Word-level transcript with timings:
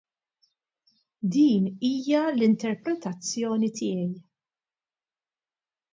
Din 1.35 1.67
hija 1.89 2.23
l-interpretazzjoni 2.37 3.71
tiegħi. 3.81 4.09